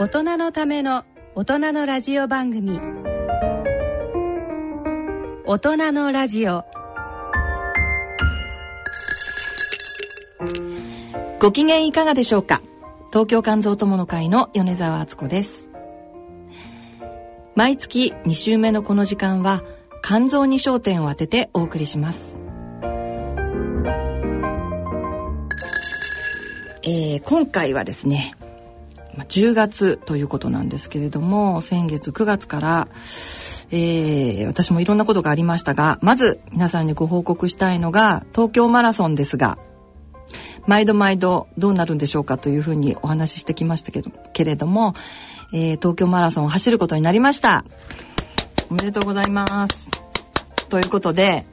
[0.00, 2.80] 大人のための大人のラジオ番組。
[5.44, 6.64] 大人のラジオ。
[11.38, 12.62] ご機嫌いかがでしょうか？
[13.10, 15.68] 東京肝臓友の会の米澤敦子です。
[17.54, 19.62] 毎月2週目のこの時間は
[20.02, 22.40] 肝臓に焦点を当ててお送りします。
[26.84, 28.34] えー、今回はですね
[29.28, 32.88] 10月ということなんですけれども先月9月から、
[33.70, 39.58] えー、私もいろんなことがありましたがまず皆さんにご報告したいのが東京マラソンですが
[40.66, 44.94] 毎度毎度どうなるんでしょうかというふうにお話ししてきましたけどけれども、
[45.52, 47.64] えー、東京マラソンを走ることになりました。
[48.70, 49.90] おめでとうございます。
[50.68, 51.46] ということで、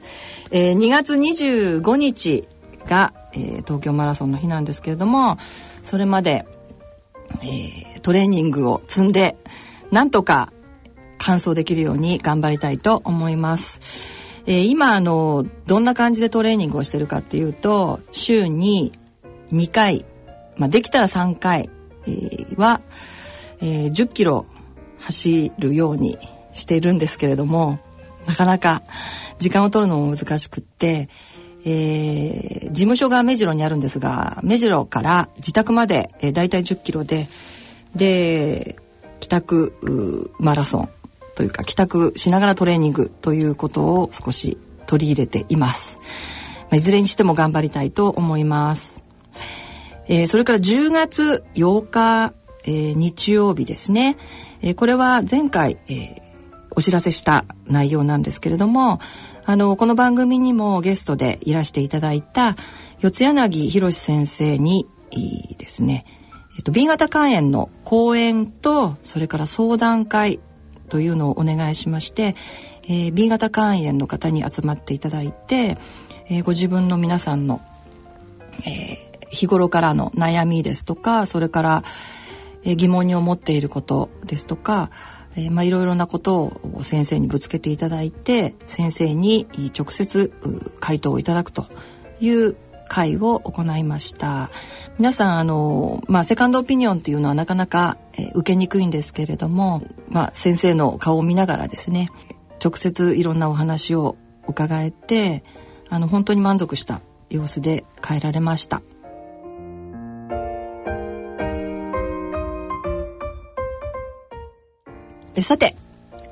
[0.52, 2.46] えー、2月25日
[2.86, 5.36] がえー、東京マラソンの日なんですけれども
[5.82, 6.46] それまで、
[7.42, 9.36] え、トレーニングを積んで
[9.90, 10.52] なんとか
[11.18, 13.80] 完走できるように頑張りたいと思います。
[14.46, 18.92] えー、今あのどんな感じでトレーニングをしてるかっていうと週に
[19.52, 20.06] 2回、
[20.56, 21.68] まあ、できたら3回、
[22.06, 22.80] えー、は、
[23.60, 24.46] えー、10キロ
[25.00, 26.18] 走るように
[26.54, 27.78] しているんですけれども
[28.24, 28.82] なかなか
[29.38, 31.08] 時間を取るのも難しくって、
[31.64, 37.28] えー、事務所が目白にあるんですが目白から自宅まで、えー、大体1 0キロで
[37.94, 38.76] で
[39.20, 40.90] 帰宅マラソン
[41.34, 45.98] というか帰宅しながらトレーニングということを少し取り入れています、
[46.62, 49.04] まあ、いずれにしても頑張りたいと思います、
[50.08, 52.32] えー、それから10月8日、
[52.64, 54.16] えー、日曜日ですね、
[54.62, 56.22] えー、これは前回、えー、
[56.74, 58.98] お知らせした内容なんですけれども
[59.50, 62.54] あのこの番組にもゲストでいらしていただいた
[62.98, 64.86] 四柳博先生に
[65.56, 66.04] ですね、
[66.58, 70.38] えっと、B 型肝炎の講演とそれから相談会
[70.90, 72.34] というのをお願いしまして、
[72.82, 75.78] えー、B 型肝炎の方に集まっていただいて、
[76.28, 77.62] えー、ご自分の皆さんの、
[78.66, 81.84] えー、日頃からの悩みですとかそれから、
[82.64, 84.90] えー、疑問に思っていることですとか
[85.38, 89.46] えー、まあ、いろいろなことを先生にぶつけていただいて先生に
[89.78, 90.32] 直接
[90.80, 91.66] 回答をいただくと
[92.20, 92.56] いう
[92.88, 94.50] 会を行いました
[94.98, 102.10] 皆さんあの、まあ、セカンドオピニオンっていうのはなかなか、えー、受けにくいんですけれども、まあ、先生の顔を見ながらですね
[102.62, 104.16] 直接いろんなお話を
[104.48, 105.44] 伺えて
[105.88, 107.00] あの本当に満足した
[107.30, 108.82] 様子で帰られました。
[115.42, 115.76] さて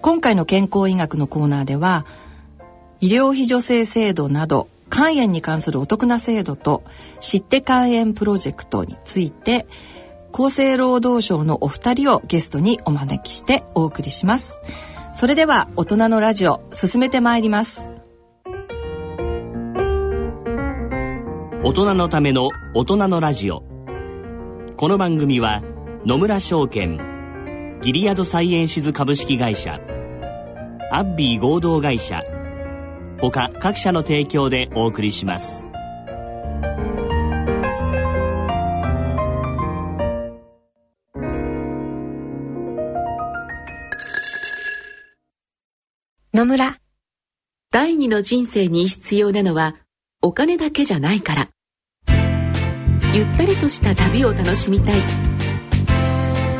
[0.02, 2.06] 今回の健康医学のコーナーでは
[3.00, 6.84] 医療費助成制度など肝炎に関するお得な制度と
[7.20, 9.66] 知って肝炎プロジェクトについて
[10.32, 14.60] 厚生労働省のお二人をゲストにお招きしてお送りします。
[15.14, 17.92] それでは大人のラジオ進めてまいります。
[21.64, 23.62] 大人のための大人のラジオ。
[24.76, 25.62] この番組は
[26.04, 27.15] 野村証券
[27.86, 29.78] ギリアドサイエンシズ株式会社。
[30.90, 32.20] アッビー合同会社。
[33.20, 35.64] 他各社の提供でお送りします。
[46.34, 46.80] 野村。
[47.70, 49.76] 第二の人生に必要なのは
[50.22, 51.50] お金だけじゃないから。
[53.14, 55.35] ゆったりとした旅を楽しみたい。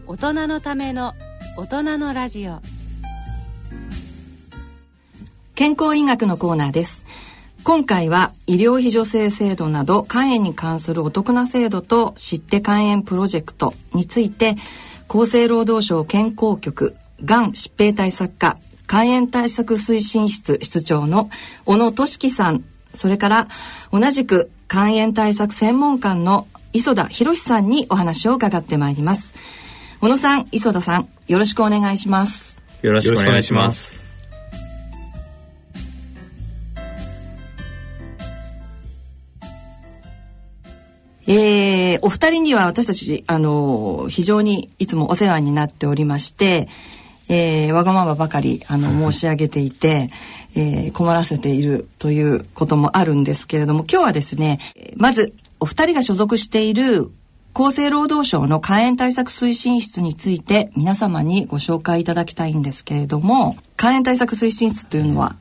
[0.06, 1.14] 大人のための
[1.58, 2.60] 大人のラジオ。
[5.56, 7.06] 健康医学のコーナーです。
[7.64, 14.56] 今回は医療費助成制度など肝炎に関するお得な制度と知って肝炎プロジェクトについて
[15.08, 21.30] 厚生労働省健康局がん疾病対策課肝炎対策推進室室長の
[21.64, 23.48] 小野俊樹さんそれから
[23.92, 29.34] 同じく肝炎対策専門官の磯田博さんにお話を伺ってまいります。
[30.02, 32.58] 小野さん磯田さんよろしくお願いします。
[32.82, 34.04] よろしくお願いします。
[41.26, 46.68] えー、お二人には私たち、あの、非常にいつもお世話になっておりまして、
[47.30, 50.10] えー、わがままばかりあの申し上げていて、
[50.56, 54.60] えー、困らせているということもあるんですけれども今日はですね
[54.98, 57.12] まずお二人が所属している
[57.54, 65.36] 厚生労働省の肝炎対策推進室について皆様にご紹介いただきたいんですけれども肝炎対策推進室というのは、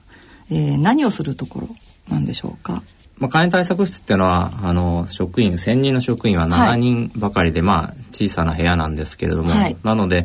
[0.51, 1.69] えー、何をするところ
[2.09, 2.83] なんでしょうか？
[3.19, 10.25] まあ、肝炎対策室っていうのはあの職員専任の職員は7人ばかりで、はい、まあ小さな部屋なんですけれども、はい、なので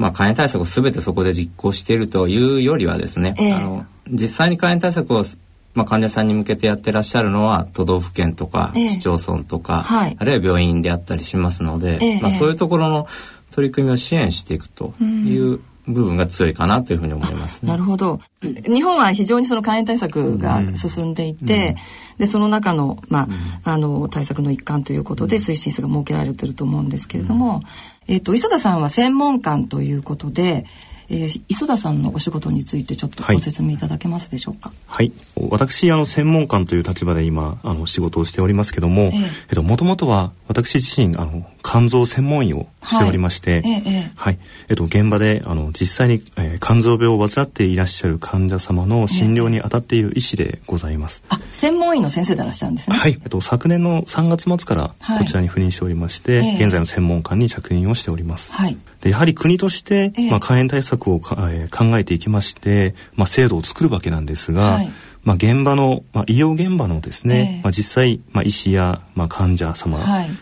[0.00, 5.22] まあ、肝炎対策を全てそこで実行しているというよりはですね、えー、あの実際に肝炎対策を、
[5.74, 13.06] まあ、患者さんに向けてやってらっしゃるのは都道府県とか市町村とか、えーはい、あるいは病院であったりしますので、えー、まあ、そういうところの
[13.50, 18.20] 取り組みを支援していくという部分が強いかなというふうに思います、ね、なるほど。
[18.42, 21.68] 日本は非常にその肝炎対策が進んでいて、うん。
[21.68, 21.74] うん、
[22.18, 23.28] でその中のま
[23.64, 27.60] あ、あの対策の一環ということで推進室が設けられてると思うんですけれども、
[28.10, 30.66] えっ、と磯田さんは専門官ということで、
[31.10, 34.72] えー、磯田さんのお仕事についてちょっとご説明いただけますでしょうか？
[34.86, 51.24] はい、はい、私あの専門官という立場で今あの仕事をしておりますけども、えー、えっと元々は私自身あの肝臓専門医をしておりまして、はい、えー、はい、えっと現場であの実際に、えー、肝臓病を患っていらっしゃる患者様の診療に当たっている医師でございます。
[51.28, 52.96] あ、専門医の先生でいらっしゃるんですね。
[52.96, 58.52] はい、えっと昨年の3月末からこちらに赴任しておりまして、はい、現在の専門官に着任をしております。
[58.52, 58.76] はい。
[59.00, 64.72] でやはり国として、まあ肝炎対策をか、えー、考えていきまして、まあ制度を作るわけなんですが。
[64.72, 69.98] はいまあ、現場の、まあ、医療現場のですね、えー、まあ、実際、まあ、医師や、まあ、患者様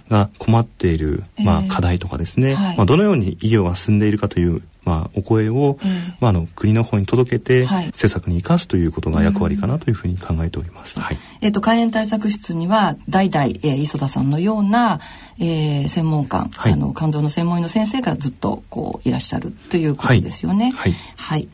[0.08, 11.00] が困っている、はい、まあ、課題とかですね、えー、まあ、どのように医療が進んでいるかという、まあ、お声を、えー、まあ、あの国の方に届けて、はい、施策に生かすということが役割かなというふうに考えております。
[11.00, 15.00] はい、えっ、ー、と肝炎対策室には代々、えー、磯田さんのような、
[15.38, 20.70] えー、専門官、はい、あの肝臓の専門医の先生がずっとこういらっしゃるということですよね。
[20.70, 20.94] はい。
[21.16, 21.48] はい、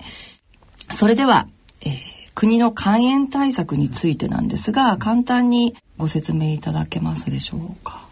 [0.92, 1.48] それでは、
[1.80, 8.04] えー国の肝炎対策についてなんですが簡単にご説明いただけますでしょうか？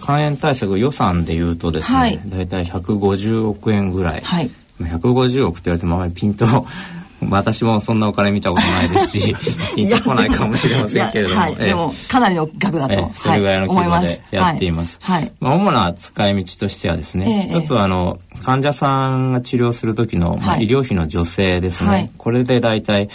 [0.00, 4.50] 肝炎対策予算でいうとですね、はい、大体150億円ぐらい、はい、
[4.80, 6.46] 150億って言われてもあまりピンと
[7.30, 9.36] 私もそんなお金見たことないですし
[9.74, 15.32] ピンとこないかもしれませんけれども、はい、でもかなりの額だと、それぐらいの規模でやっています、はい。
[15.40, 23.08] まあ、主な使い道としてはですね、一つはあの患者さんが治療する時の、まあ、医療費の助成ですね、これで大体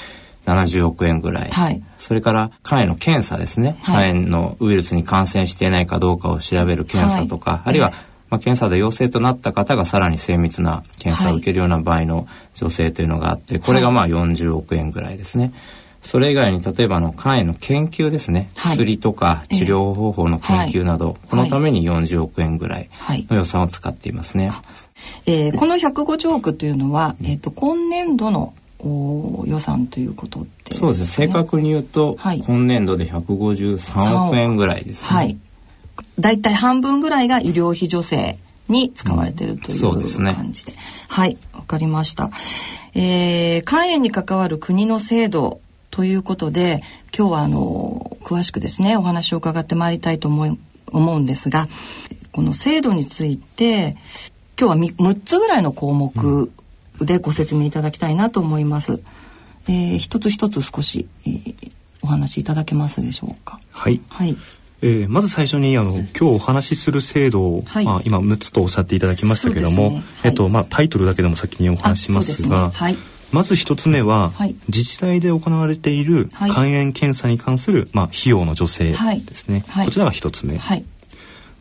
[0.46, 7.92] 70億円ぐらい、はい、それから肝炎の検査ですね、はい、肝炎のウイルスに感染していないかどうかを調べる検査とか、はい、あるいは、
[8.30, 15.54] まあ、検査で陽性となった方がさらに精密な検査を受けるような場合の助成というのがあってこれがまあ40億円ぐらいですね。
[16.02, 22.90] それ以外に例えばの肝炎の研究ですね、はい、薬とか治療方法の研究など、はい、このために40億円ぐらい
[23.30, 24.50] の予算を使っていますね。
[24.50, 24.62] は
[25.26, 28.54] い、えー、この150億というのは、えーと今年度の
[29.46, 31.28] 予算ということで、ね、そうですね。
[31.28, 35.38] 正確に言うと、はい、今年度で153億円ぐらいです、ね、はい。
[36.20, 38.38] 大体半分ぐらいが医療費助成
[38.68, 40.74] に使われているという、うん、感じで、
[41.08, 41.38] はい。
[41.54, 42.30] わかりました、
[42.94, 45.62] えー、肝炎に関わる国の制度
[45.92, 46.82] ということで
[47.18, 50.60] 今日はあの詳しくですねお話を伺ってまいりたいと思い
[50.92, 51.68] 思うんですが
[52.32, 53.96] この制度について
[54.60, 56.52] 今日は6つぐらいの項目
[57.06, 59.02] でご説明いただきたいなと思います。
[59.68, 63.60] えー、一つ一つ少し、えー、お話しいただけますでしょうか。
[63.72, 64.02] はい。
[64.10, 64.36] はい。
[64.82, 69.96] えー、まず最初にあの今日お話しする制度を、はい、まあ、今6つとおっしゃっていただきましたけども、ね。
[69.96, 72.72] はい、えっとまあ、タイトルだけでも先にお話しますが、ね。
[72.74, 72.98] はい、
[73.32, 80.60] まず一つ目は、はい、自治体で行われている肝炎検査に関する、まあ、費用の助成ですね、こちらが一つ目、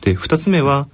[0.00, 0.88] で2つ目は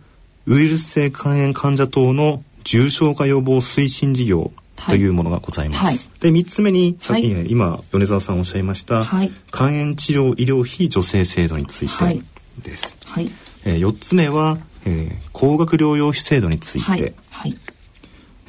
[0.47, 4.53] ウイルス性肝炎患者等の重症化予防推進事業
[4.87, 5.85] というものがございます。
[5.85, 12.23] はい、で3つ目にさっき、はい、今米沢さんおっしゃいました、はい、肝炎治療医療費助成制度について
[12.63, 12.97] です。
[13.05, 13.31] はい、
[13.65, 17.15] えー、4つ目は、えー、高額療養費制度について、はい。
[17.31, 17.59] はい。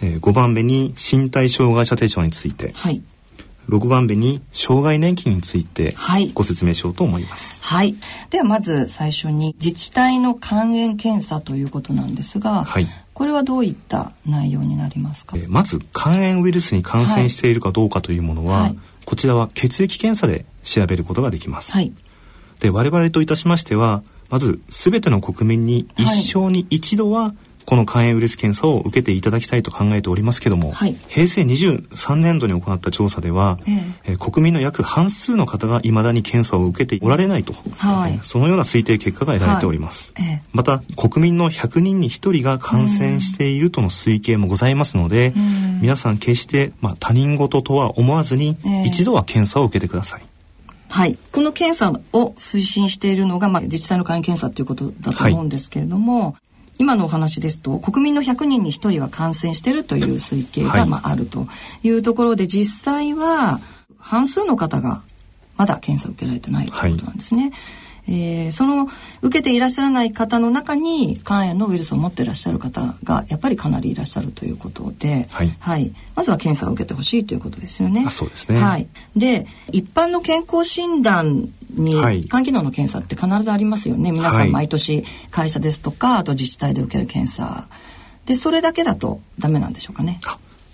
[0.01, 3.01] えー、5番目に身体障害者手帳について、はい、
[3.69, 5.95] 6番目に障害年金について
[6.33, 7.59] ご説明しようと思います。
[7.61, 7.95] はい。
[8.29, 15.37] ではまず最初に自治体の肝炎検査ということなんですが、はい、これはどういった内容になりますか？
[15.47, 21.71] まず肝炎ウイルスに感染しているかどうかというものは、はい、こちらは血液検査で調べることができます。
[21.71, 21.93] はい、
[22.59, 27.33] で我々といたしましては、まずすべての国民に一生に一度は、はい
[27.69, 33.59] この肝炎ウイルス検査を受けていただきたいと考えておりますけども、はい、平成23年度に行った調査では、
[34.05, 40.27] えー、国民の約半数の方がいまだに検査を受けておられないと、はい、そのような推定結果が得られております、はい。
[40.27, 45.35] えー、また国民の100人に1人が感染しているとの推計もございますので、
[45.79, 48.57] 皆さん決して、まあ、他人事とは思わずに、
[48.87, 50.23] 一度は検査を受けてください。
[50.89, 56.33] はい、この検査を推進しているのが、まあ、自治体の簡易検査ということだと思うんですけれども、はい、
[56.79, 61.45] 今のお話ですと国民の100人に1人は感染しているという推計が、まあ、あると
[61.83, 63.59] いうところで実際は
[63.97, 65.03] 半数の方が
[65.57, 67.43] まだ検査を受けられてないということなんですね。
[67.43, 67.51] はい
[68.07, 68.87] えー、その
[69.21, 78.03] 受けていらっしゃらない方の中に肝炎のウイルスを持っていらっしゃる方がやっぱりかなりいらっしゃるということで、はい、はい、まずは検査を受けてほしいということですよね。
[78.07, 78.59] あそうですね。
[78.59, 78.87] はい。
[79.15, 81.93] で、一般の健康診断に
[82.29, 84.11] 肝機能の検査って必ずありますよね。
[84.11, 87.67] 皆さん毎年会社ですとか、あと自治体で受ける検査。
[88.25, 90.19] で、それだけだとダメなんでしょうかね。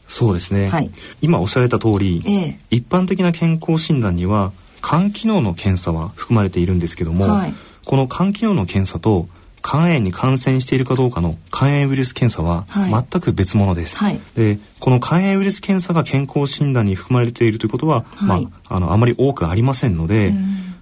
[0.07, 0.69] そうですね。
[0.69, 0.91] はい、
[1.21, 4.51] 今おっしゃられた通り、ええ、一般的な健康診断には
[4.85, 7.53] 肝機能の検査は含まれているんですけども、はい、
[7.85, 9.27] この肝機能の検査と
[9.63, 13.97] 肝炎に感染しているかどうかの肝炎ウイルス検査は全く別物です。
[13.97, 20.35] はい、でこの肝炎ウイルス検査が健康診断に含まれているということは、はい、まあ、あのあまり多くありませんので、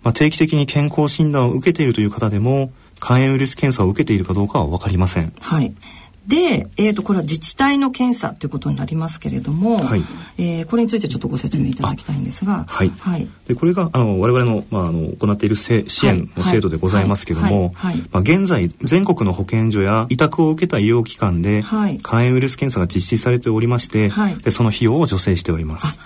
[0.04, 5.34] まあ、定期的に健康診断を受けているという方でも肝炎ウイルス検査を受けているかどうかは分かりません。
[5.40, 5.74] はい
[6.28, 10.04] で、えーと、これは自治体の検査ということになりますけれども、はい、
[10.38, 12.90] えー、これについてちょっとご説明いただきたいんですが、はい。
[13.00, 17.74] はい、でこれがあの我々の,、まあ、あの行っている支援の制度でございますけれども、
[18.12, 26.00] まあ、現在全国の保健所や委託を受けた医療機関で、はい、肝炎ウイルス検査が実施されておりまして、はい、でその費用を助成しております。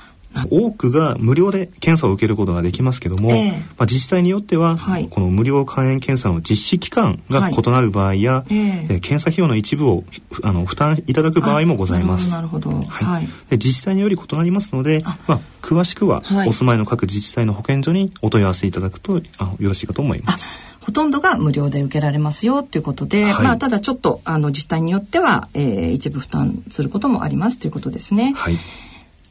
[0.49, 10.03] 多くが無料で検査を受けることができますけども、えー、まあ、自治体によっては、はい、この無料肝炎検査の実施期間が異なる場合や、はい、えー、検査費用の一部を
[10.43, 12.31] あの負担いただく場合もございます。
[12.31, 12.71] なるほど。
[12.71, 13.27] はい。
[13.49, 20.67] で自治体により異なりますので、まあ、詳しくは、お住まいの各自治体の保健所にお問い合わせいただくとあよろしいかと思います。
[20.87, 28.33] ほとんどが無料で受けられますよということで、はい、まあただちょっとあの自治体によっては、えー、一部負担することもありますということですね。
[28.37, 28.55] はい。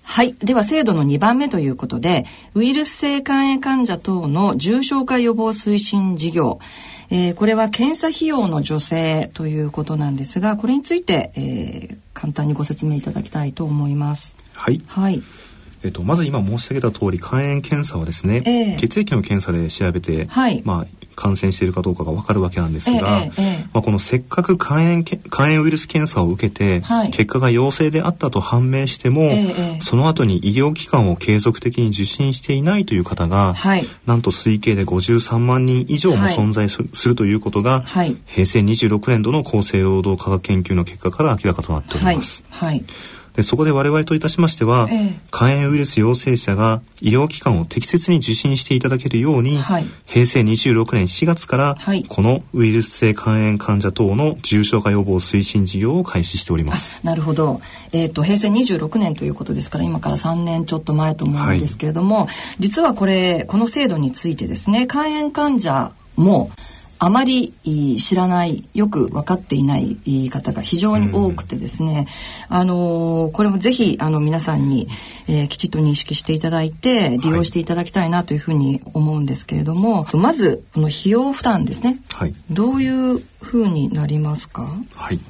[0.08, 0.34] はい。
[0.34, 6.60] では、制度の2番目ということで、ウイルス性肝炎患者等の重症化予防推進事業。
[7.10, 14.36] えー、これは検査費用の助成ということなんですが、これについて、えー、簡単にご説明いただきたいと思います。
[14.54, 14.80] はい。
[14.86, 15.22] はい。
[15.82, 20.86] えっと、まず今申し上げた通り肝炎検査はですね、えー、血液の検査で調べて、はい、まあ
[21.16, 42.44] 感染しているかどうかがわかるわけなんですが、ええまあ、このせっかく肝炎肝炎ウイルス検査を受けて、はい、結果が陽性であったと判明しても、え、その後に医療機関を継続的に受診していないという方が、はい、なんと推計で53万人以上も存在する,、ということが、はい、平成26年度の厚生労働科学研究の結果から明らかとなっております。
[42.50, 42.84] はい
[43.36, 57.00] でそこで我々といたしましては、ええ、肝炎ウイルス陽性者が医療機関を適切に受診していただけるように、はい、平成26年4月から、はい、このウイルス性肝炎患者等の重症化予防推進事業を開始しております。
[57.04, 57.60] なるほど、
[57.92, 62.28] えーと、平成26年ということですから今から3年ちょっと前と思うんですけれども、はい、
[62.58, 66.50] 実はこれこの制度についてですね肝炎患者も
[66.98, 67.52] あまり
[68.00, 69.98] 知らないよく分かっていない
[70.30, 72.06] 方が非常に多くてですね、
[72.50, 74.88] うん、あのこれもぜひあの皆さんに、
[75.28, 84.66] えー、きちっと認識していただいて利用していただきたいなというふうに思うんですけれども、はい、まずこの費用負担ですね、はい、どういうふうになりますか？
[84.94, 85.16] はい。
[85.16, 85.20] え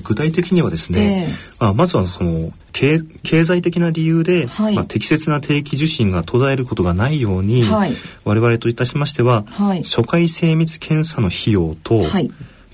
[0.00, 12.02] 具体的にはですね、えー、あまずはその経経済的な理由で、はい、まあ、適切な定期受診が途絶えることがないように、はい、我々といたしましては、はい、初回精密検査の費用と、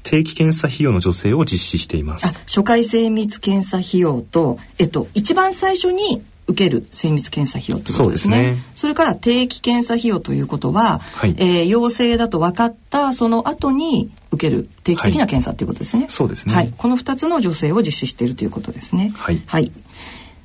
[0.03, 2.27] 定期検査費用の助成を実施しています。
[2.47, 8.37] 初回精密検査費用と、えっと、一番最初に受ける精密検査費用ということですね。
[8.37, 16.05] そすねそれから定期検査費用ということは、はい、えー、陽性だと分かったその後に受ける定期的な検査ということですね。
[16.05, 16.55] はい、そうですね。
[16.55, 16.73] はい。
[16.77, 19.13] この2つの助成を実施しているということですね。
[19.17, 19.43] はい。
[19.47, 19.73] はい。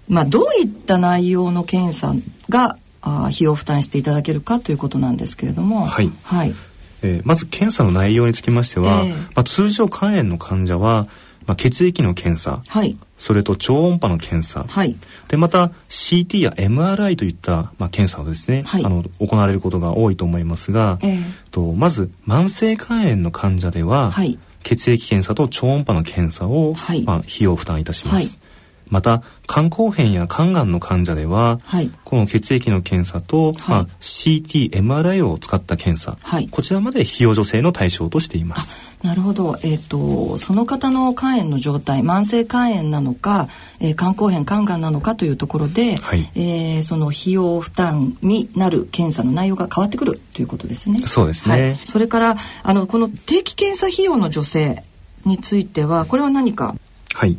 [0.08, 2.14] まあ、どういった内容の検査
[2.50, 5.86] があ費用負担していただけるかということなんですけれども。
[5.88, 6.12] はい。
[6.24, 6.54] はい。
[7.02, 11.08] えー、まず検査の内容につきましては、えー、まあ、通常肝炎の患者は、
[11.46, 14.96] まあ、血液の検査、はい、それと超音波の検査、はい、
[15.28, 27.04] でまた CT や MRI といった、まあ、検査をですね、はい、あの行われることが多いと思いますが、えー、とまず慢性肝炎の患者では、はい、血液検査と超音波の検査を、はい。
[27.04, 28.40] まあ、費用負担いたします。
[28.88, 38.95] また肝硬変や肝がんの患者では、はい、この血液の検査と、はい、まあ、CT、MRI を使った検査、はい、こちらまで費用助成の対象としています。
[39.06, 43.48] なるほど、えーと、その方の肝炎の状態慢性肝炎なのか、
[43.80, 50.98] えー、肝硬変肝がんなのかというところで、はい、えー、その費用負担になる検査の内容が変わってくるということですね。
[51.06, 54.84] そうですね、はい、それからあのこの定期検査費用の助成
[55.24, 56.76] についてはこれは何か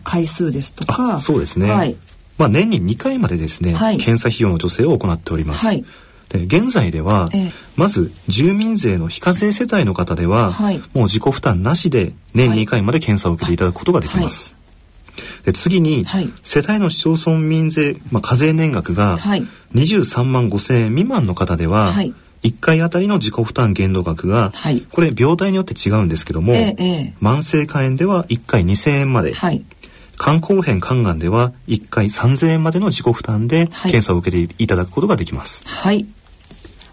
[0.05, 1.97] 回数ですとか、そうですね、はい、
[2.39, 5.67] まあ、年に2回までですね、検査費用の助成を行っております。
[5.67, 5.85] はい
[6.29, 14.57] で現在では、ええ、まず住民税の非課税世帯の方では、はい、もう自己負担なしで年2回まで検査を受けていただくことができます。
[15.17, 19.19] はい、で次に、はい、世帯の市町村民税、まあ、課税年額が
[19.75, 21.95] 23万5千円未満の方では、
[22.43, 24.53] 1回あたりの自己負担限度額が、
[24.91, 29.33] これ病態によって違うんですけども、え、慢性肝炎では1回2千円まで、
[30.19, 35.63] 肝硬変肝がんでは1回3000円までの自己負担で検査を受けていただくことができます。
[35.67, 36.07] はい、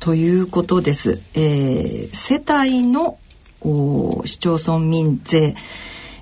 [0.03, 1.21] ということです。
[1.33, 3.19] えー、世帯の
[4.25, 5.55] 市町村民税、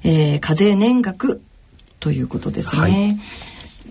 [0.03, 1.41] えー、課税年額
[1.99, 2.81] ということですね。
[2.81, 3.19] はい、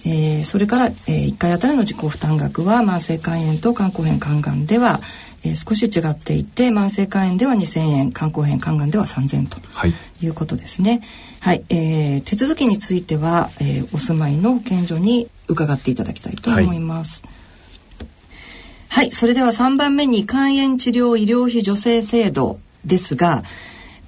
[0.08, 5.00] えー、それから、えー、1回あたりの自己負担額は慢性肝炎と肝硬変肝がんでは、
[5.42, 9.58] えー、少し違っていて慢性肝炎では2,000円肝硬変肝がんでは3,000円と
[10.22, 11.02] いうことですね。
[11.40, 17.24] はい、えー、手続きについては、えー、お住まいの保健所に伺っていただきたいと思います。
[17.24, 17.39] はい
[18.90, 23.44] はい、それでは3番目に肝炎治療医療費助成制度ですが、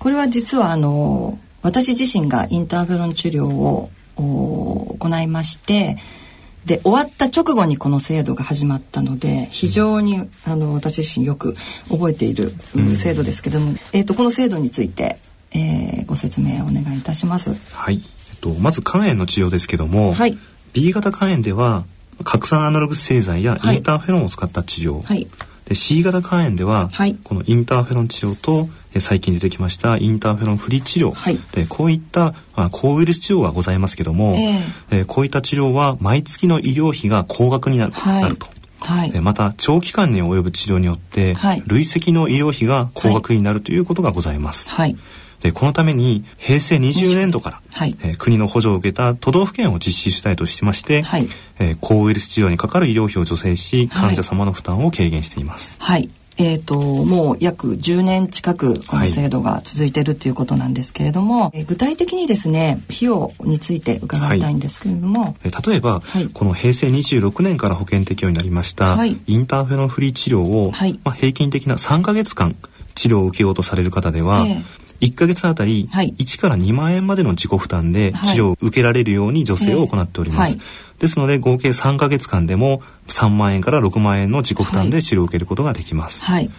[0.01, 5.97] これは実はあの私自身がインターフェロン治療を行いまして、
[6.67, 11.57] で終わった直後にこの制度が始まったので非常にあの私自身よく
[11.89, 12.53] 覚えている
[12.97, 15.17] 制度ですけども、うん、えーと、この制度について、
[15.53, 17.55] えー、ご説明お願いいたします。
[17.73, 20.37] はい、えっと、まず肝炎の治療ですけども、はい、
[20.73, 21.85] B 型肝炎では
[22.25, 25.27] 核酸アナログ製剤やインターフェロンを使った治療、はい、
[25.65, 28.69] で C 型肝炎では、はい、このインターフェロン治療と
[29.01, 34.37] 最近出てきましたインターフェロン不利治療、はい、でこういった、まあ、抗ウイルス治療がございますけども、
[34.91, 38.47] えー、こういった治療は毎月の医療費が高額になる,、なると。
[38.81, 44.71] はい、また長期間に及ぶ治療によって、累積の医療費が高額になるということがございます。
[44.71, 44.97] はい
[45.43, 47.97] でこのために平成20年度から、はい。
[48.03, 51.29] えー、国の補助を受けた都道府県を実施したいとしまして、はい。
[51.59, 55.79] えー、抗ウイルス治療にかかる医療費を助成し患者様の負担を軽減しています。
[55.81, 72.57] はい、えーと、もう約10年近くこの制度が続いているということなんですけれども、はい、具体的にですね費用について伺いたいんですけれども、はい、例えば、はい、この平成26年から保険適用になりました、インターフェロンフリー治療を、まあ、平均的な3か月間
[72.95, 80.59] 治療を受けようとされる方では、えー1か月あたり1から2万円までの自己負担で治療を受けられるように助成を行っております。
[80.99, 86.25] ですので合計3か月間でも3万円から6万円の自己負担で治療を受けることができます。
[86.25, 86.51] はい。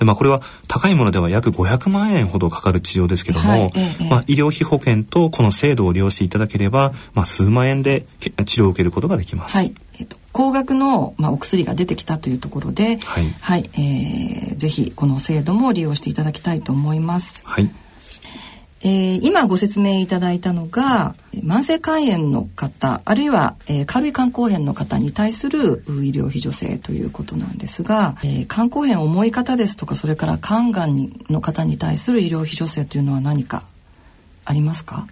[0.00, 3.72] でまあ、これは高いものでは約500万円ほどかかる治療ですけども、はい。
[3.74, 9.58] ええ、まあ、医療費保険とこの制度を利用していただければ、まあ、数万円で治療を受けることができます。
[9.58, 9.74] はい。
[9.98, 17.42] えっと、高額の、まあ、お薬が出てきたというところで、はい、はい、えー、ぜひこの制度も利用していただきたいと思います。
[17.44, 17.70] はい
[18.82, 33.64] えー、今ご説明いただいたのが慢性肝炎の方あるいは、えー、軽い肝硬変の方に対する医療費助成ということなんですが、えー、肝硬変重い方ですとかそれから肝がんの方に対する医療費助成というのは何か
[34.44, 35.06] ありますか？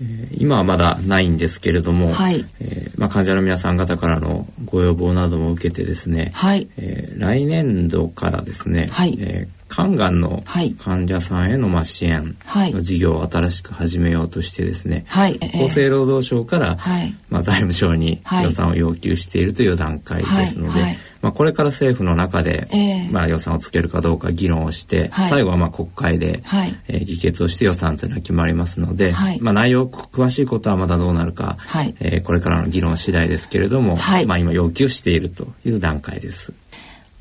[0.00, 2.44] え今はまだないんですけれども、はい。
[2.60, 6.68] えーまあ、患者の皆さん方からのご要望なども受けてですね、はい。
[6.76, 9.16] えー、来年度からですね、はい。
[9.18, 10.42] えー、肝がんの
[10.78, 20.86] 患者さんへのまあ支援の事業を新しく始めようとしてですね、はい、厚生労働省から、はい、まあ、財務省に予算を要求しているという段階ですので、ま
[21.26, 36.52] まあ、これから政府の中で、えー、まあ、予算をつけるかどうか議論をして、はい、最後はまあ国会で、はい、えー、議決をして予算というのは決まりますので、はい、まあ、内容詳しいことはまだどうなるか、はい、えー、これからの議論次第ですけれども、はい、まあ、今要求しているという段階です。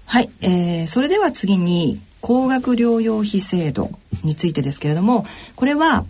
[0.06, 3.92] はい、えー、それでは次に高額療養費制度
[4.24, 6.06] についてですけれどもこれは、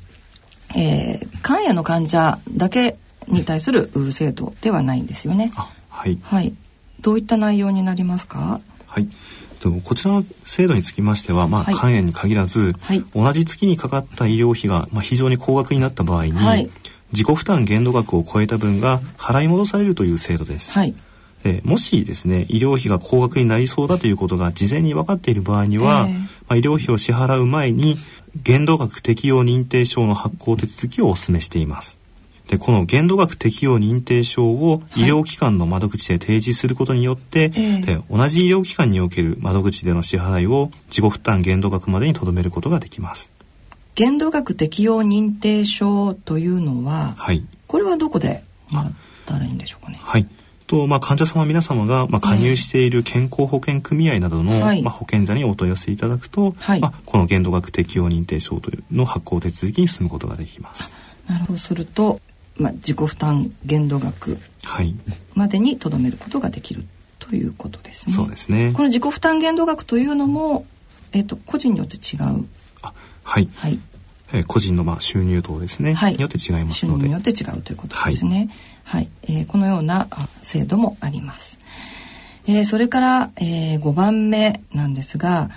[0.74, 2.96] えー、肝炎の患者だけ
[3.28, 5.52] に対する制度ではないんですよね。
[5.90, 6.56] はい、はい、
[7.02, 8.62] どういった内容になりますか？
[8.88, 9.10] はい。
[9.84, 16.72] こちらの制度につきましては、まあ、肝炎に限らず、はい、同じ月にかかった医療費が、まあ、非常に高額になった場合に、はい、
[17.12, 20.72] 自己負担限度額を超えた分が払い戻されるという制度です。
[20.72, 20.96] はい
[21.46, 27.98] えもしですね医療費が高額になりそうだということが事前に分かっている場合には、えー、まあ、医療費を支払う前に
[28.36, 31.98] 限度額適用認定証の発行手続きをお勧めしています。
[32.48, 43.32] でこの限度額適用認定証を医療機関の窓口で提示することによって、はい、で同じ医療機関における窓口での支払いを自己負担限度額までにとどめることができます。
[43.96, 48.94] 限度額適用認定証というのは、はい、これはどこでもらっ
[49.26, 50.00] たらいいんでしょうかね。
[50.02, 50.28] はい
[50.68, 60.92] と、まあ、患者様皆様が、まあ、加入している健康保険組合などの、えー、まあ、保険者にお問い合わせいただくと、はい、まあ、この限度額適用認定証というの発行手続きに進むことができます。
[61.28, 62.20] なるほどすると
[62.58, 64.38] まあ、自己負担限度額
[65.34, 66.86] までにとどめることができる
[67.20, 68.14] ということですね。
[68.14, 68.72] そうですね。
[68.74, 70.66] この自己負担限度額というのも、
[71.12, 72.48] えっ、ー、と個人によって違う。
[72.82, 73.50] あ、はい。
[73.56, 73.80] はい。
[74.34, 77.02] えー、個人のまあ収入等ですね、はい、によって違いますので。
[77.02, 78.50] 収入によって違うということですね。
[78.84, 80.08] はい、はい、えー、このような
[80.42, 81.58] 制度もあります。
[82.48, 85.50] えー、それから、えー、5番目なんですが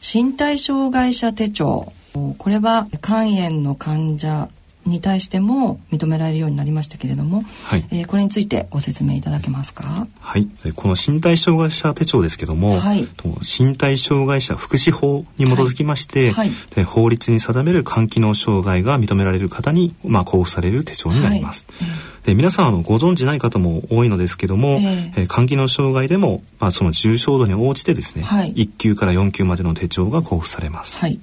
[0.00, 1.92] 身体障害者手帳。
[2.12, 4.50] これは肝炎の患者
[4.86, 10.06] に対しても認められるようになりましたけれども、はい、えー、これについてご説明いただけますか？
[10.20, 13.06] はい、この身体障害者手帳ですけども、はい、
[13.42, 21.66] 身体障害者福祉法に基づきまして、はい、で法律に定める肝機能障害が認められる方にまあ交付される手帳になります。
[21.78, 21.88] はい、
[22.26, 30.98] で皆さんあのご存知ない方も多いのですけども、えー、肝機能障害でもまあその重症度に応じてですね、はい、1級から4級までの手帳が交付されます。
[30.98, 31.20] はい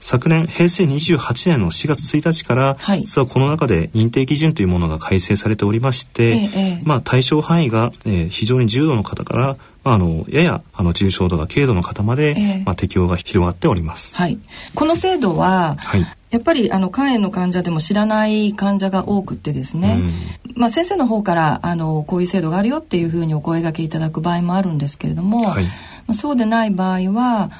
[0.00, 14.14] 昨年平成28年の4月1日から、はい、実はこの中で認定基準というものが改正されておりまして、ええ、まあ、対象範囲が、えー、非常に重度の方から、まあ、あのややあの重症度が軽度の方まで、え、まあ、適用が広がっております。
[14.14, 14.38] はい、
[14.74, 19.98] この制度は、はい、やっぱりあの肝炎の患者でも知らない患者が多くってですね、
[20.46, 25.70] うん、まあ、先生の方からあのこういう制度があるよっていうふうにお声がけいただく場合もあるんですけれども、はい、ま
[26.08, 27.50] あ、そうでない場合は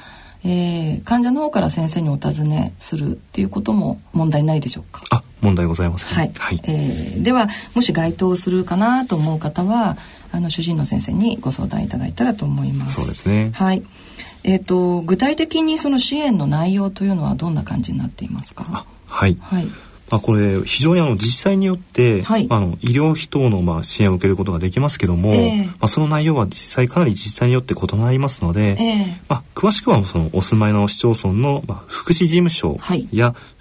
[0.43, 5.03] えー、患者の方から先生にお尋ねするっていうことも問題ないでしょうか？
[5.09, 9.97] あ問題ございません、はい、はい、えー、ではもし該当するかなと思う方は
[10.31, 12.95] あの主治医の先生にご相談いただいたらと思います。
[12.95, 13.51] そうですね。
[13.53, 13.83] はい。
[14.43, 18.85] えーと、具体的にその支援の内容というのはどんな感じになっていますか？
[19.07, 19.67] はい、はい
[20.09, 33.07] まあ、これ非常にあの自治体によって、はい、あの医療費等のまあ支援を受けることができますけども、えー、まあ、その内容は実際かなり自治体によって異なりますので、えー、まあ、詳しくはそのお住まいの市町村のまあ福祉事務所や、はい、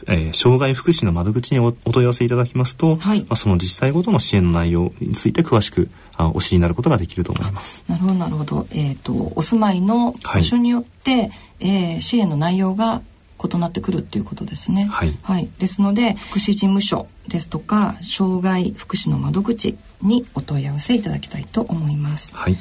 [0.07, 7.85] えー、障害福祉の窓口にお問い合わせいただきますと、はい、まあ、その自治体ごとの支援の内容について詳しくあお知りになることができると思います。
[7.89, 8.67] なるほどなるほど。
[8.73, 11.31] えっ、ー、とお住まいの場所によって、はい、
[11.61, 13.03] えー、支援の内容が
[13.42, 14.87] 異なってくるっていうことですね。
[14.90, 22.35] はい、はい、ですので福祉事務所ですとか障害福祉の窓口にお問い合わせいただきたいと思います。
[22.35, 22.57] はい、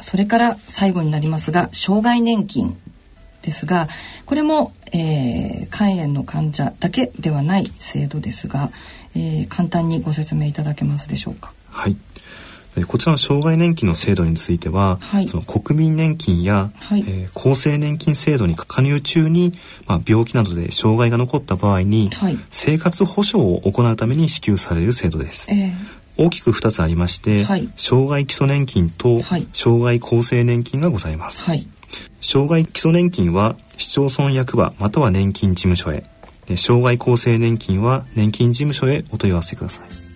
[0.00, 2.76] それから最後になりますが障害年金
[3.42, 3.88] ですが
[4.26, 8.70] これも、えー、肝炎の患者だけではない制度ですが、
[9.14, 11.52] えー、簡単にご説明いただけますでしょうか？
[11.70, 11.96] はい。
[12.84, 19.52] こちらの障害年金の制度については、はい、その国民年金や、はい、えー、厚生年金制度に加入中に、
[19.86, 25.50] まあ、病気などで障害が残った場合に、はい、生活保障を行うために支給される制度です。
[25.50, 31.64] えー大きく2つありまして、はい、障害基礎年金と、障害厚生年金がございます、はい、
[32.20, 36.02] 障害基礎年金は市町村役場または年金事務所へ。
[36.56, 40.07] 障害厚生年金は年金事務所へお問い合わせください